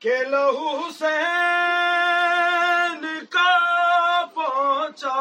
کہ 0.00 0.16
لہو 0.28 0.76
حسین 0.76 1.24
کا 3.24 4.24
پہنچا۔ 4.34 5.20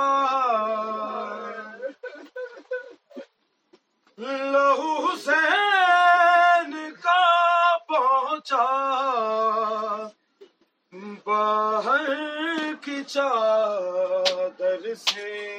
لہو 4.18 5.06
حسین 5.06 6.94
کا 7.04 7.24
پہنچا۔ 7.88 8.66
باہر 11.26 12.06
کی 12.82 13.04
چادر 13.04 14.96
سے۔ 14.96 15.58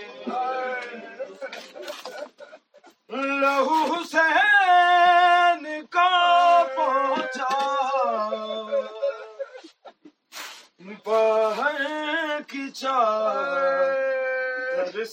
لہو 3.09 3.85
حسین 3.93 4.46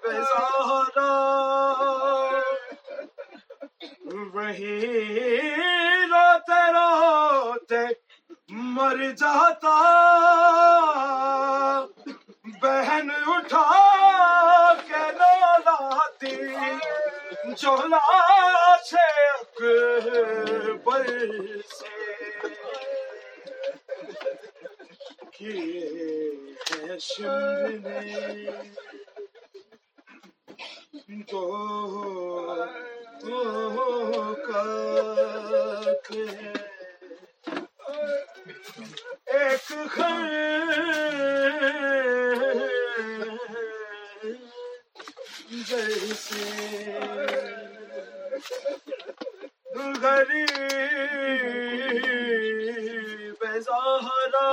زہرا 0.07 1.13
وہی 4.35 4.81
روتے 6.11 6.63
روتے 6.73 7.85
مر 8.49 9.11
جاتا 9.13 9.79
بہن 12.63 13.11
اٹھا 13.27 13.82
جولا 17.93 18.77
سے 18.85 19.07
سے 26.99 27.29
نے 27.85 28.51
دو 31.31 31.45
ایک 39.27 39.73
جیسے 45.69 46.43
غریب، 50.03 50.41
زہرا، 53.59 54.51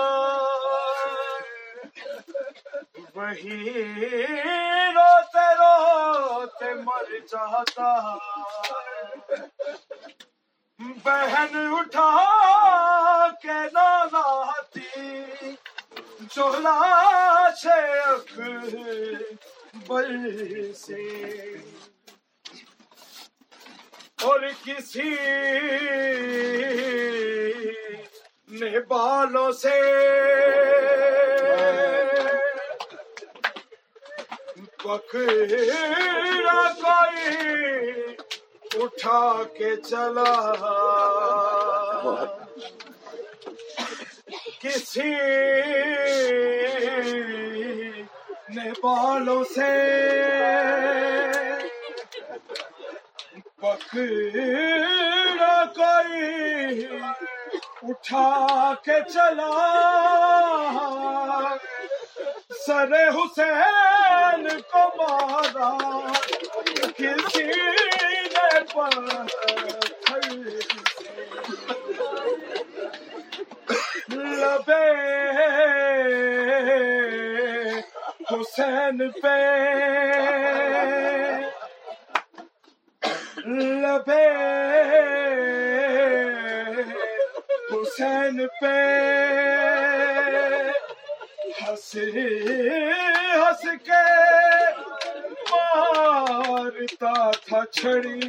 وہی 3.16 3.60
روتے 4.96 5.48
روتے 5.56 6.74
مر 6.74 7.10
جاتا 7.28 7.92
بہن 11.04 11.54
اٹھا 11.72 12.10
کے 13.42 13.60
لاتی 13.74 14.88
چولا 16.30 16.80
سے 17.62 17.80
اکبر 18.00 18.52
سے 20.74 21.04
اور 24.22 24.40
کسی 24.64 25.10
نے 28.52 28.80
بالوں 28.88 29.52
سے 29.52 29.78
پکڑا 34.84 36.64
کوئی 36.82 38.16
اٹھا 38.82 39.44
کے 39.58 39.76
چلا۔ 39.76 40.34
کسی 44.60 45.10
نے 48.56 48.70
بالوں 48.84 49.44
سے 49.56 49.74
پکڑا 53.82 55.64
کوئی 55.76 56.88
اٹھا 57.84 58.74
کے 58.84 59.00
چلا 59.14 59.50
سر 62.66 62.94
حسین 63.10 64.48
کو 64.72 64.84
مارا 64.98 65.72
کسی 66.98 67.44
نے 68.34 68.60
لبے 74.12 74.86
حسین 78.32 79.10
پہ 79.22 79.38
لبے 83.90 84.26
حسین 87.72 88.46
پہ 88.62 88.78
ہنس 91.62 91.96
ہنس 91.96 93.64
کے 93.86 94.04
مارتا 95.52 97.16
تھا 97.46 97.64
چھڑی۔ 97.72 98.20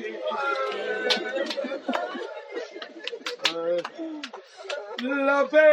لبے 5.27 5.71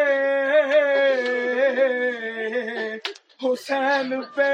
حسین 3.43 4.21
پہ 4.35 4.51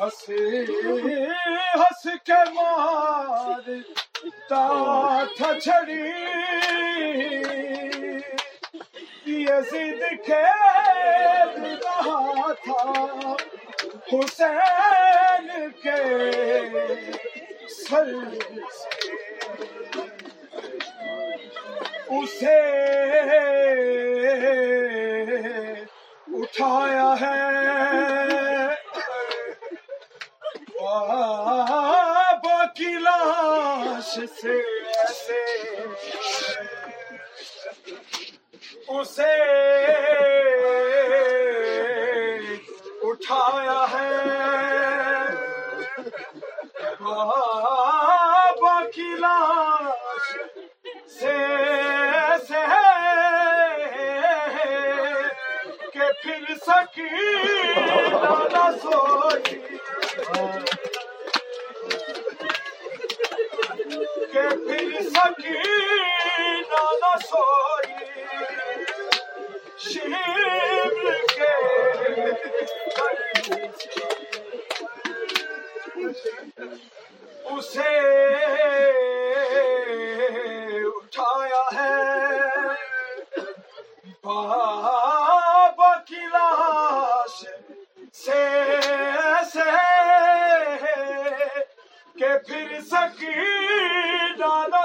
ہنس 0.00 0.28
ہنس 0.28 2.06
کے 2.26 2.38
مارتا 2.54 4.62
تھا 5.36 5.50
چھڑی۔ 5.62 6.02
یزید 9.44 10.02
کھیل 10.24 11.62
رہا 11.84 12.52
تھا 12.64 12.82
حسین 14.12 15.48
کے 15.82 16.00
سر 17.78 18.12
اسے 22.18 22.60
اٹھایا 26.34 27.10
ہے۔ 27.20 27.93
لاش 33.94 34.14
سے 34.32 34.54
ایسے 34.92 35.42
اسے 38.88 39.34
اٹھایا 43.02 43.78
ہے 43.92 44.10
بابا 47.00 48.74
کی 48.94 49.10
لاش 49.20 50.36
سے 51.20 51.36
ایسے 52.24 52.64
کہ 55.92 56.12
پھر 56.22 56.54
سکینہ 56.58 57.43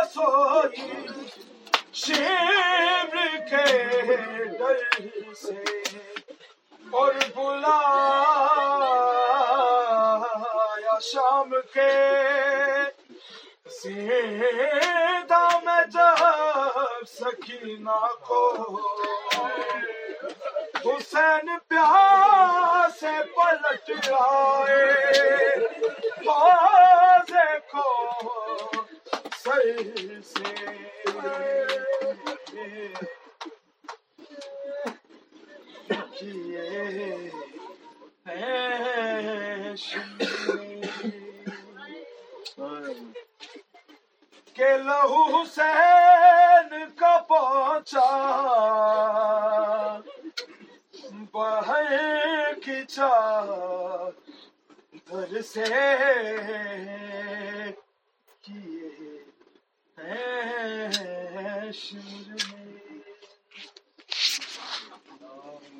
سکینہ 0.09 0.15
سوئی 0.15 1.07
شیب 1.93 3.15
کے 3.49 3.65
ڈر 4.49 4.79
سے 5.35 5.63
اور 6.93 7.13
بلا 7.35 7.77
شام 11.03 11.53
کے 11.73 11.91
سیدھا 13.71 15.47
میں 15.65 15.83
جب 15.89 17.05
سکینہ 17.09 17.99
کو 18.27 18.43
حسین 20.85 21.57
پیار 21.67 22.89
سے 22.99 23.17
پلٹ 23.35 24.11
آئے 24.19 25.68
کہ 44.55 44.69
لہو 44.77 45.21
حسین 45.33 46.69
کا 46.95 47.13
پہنچا 47.19 48.09
بہر 51.33 51.87
کی 52.63 52.79
چادر 52.87 53.71
سے 55.41 55.65
کیے 58.43 58.89
ہیں 59.97 61.71
شمر 61.73 62.68